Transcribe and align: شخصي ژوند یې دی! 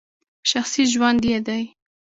شخصي 0.49 0.83
ژوند 0.93 1.21
یې 1.31 1.39
دی! 1.47 1.63